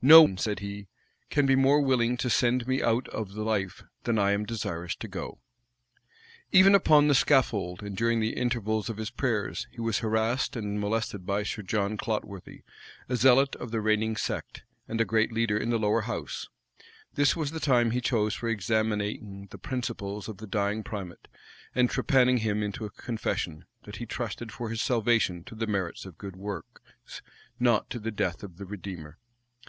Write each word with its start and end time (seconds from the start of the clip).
"No 0.00 0.22
one," 0.22 0.38
said 0.38 0.60
he, 0.60 0.86
"can 1.28 1.44
be 1.44 1.56
more 1.56 1.80
willing 1.80 2.16
to 2.18 2.30
send 2.30 2.68
me 2.68 2.80
out 2.80 3.08
of 3.08 3.32
life, 3.32 3.82
than 4.04 4.16
I 4.16 4.30
am 4.30 4.44
desirous 4.46 4.94
to 4.94 5.08
go," 5.08 5.40
Even 6.52 6.76
upon 6.76 7.08
the 7.08 7.16
scaffold, 7.16 7.82
and 7.82 7.96
during 7.96 8.20
the 8.20 8.34
intervals 8.36 8.88
of 8.88 8.96
his 8.96 9.10
prayers, 9.10 9.66
he 9.72 9.80
was 9.80 9.98
harassed 9.98 10.54
and 10.54 10.78
molested 10.78 11.26
by 11.26 11.42
Sir 11.42 11.62
John 11.62 11.96
Clotworthy, 11.98 12.62
a 13.08 13.16
zealot 13.16 13.56
of 13.56 13.72
the 13.72 13.80
reigning 13.80 14.14
sect, 14.14 14.62
and 14.86 15.00
a 15.00 15.04
great 15.04 15.32
leader 15.32 15.58
in 15.58 15.70
the 15.70 15.80
lower 15.80 16.02
house: 16.02 16.48
this 17.14 17.34
was 17.34 17.50
the 17.50 17.58
time 17.58 17.90
he 17.90 18.00
chose 18.00 18.34
for 18.34 18.48
examining 18.48 19.48
the 19.50 19.58
principles 19.58 20.28
of 20.28 20.36
the 20.36 20.46
dying 20.46 20.84
primate, 20.84 21.26
and 21.74 21.90
trepanning 21.90 22.36
him 22.38 22.62
into 22.62 22.84
a 22.84 22.90
confession, 22.90 23.64
that 23.82 23.96
he 23.96 24.06
trusted 24.06 24.52
for 24.52 24.70
his 24.70 24.80
salvation 24.80 25.42
to 25.42 25.56
the 25.56 25.66
merits 25.66 26.06
of 26.06 26.18
good 26.18 26.36
works, 26.36 27.20
not 27.58 27.90
to 27.90 27.98
the 27.98 28.12
death 28.12 28.44
of 28.44 28.58
the 28.58 28.64
Redeemer. 28.64 29.18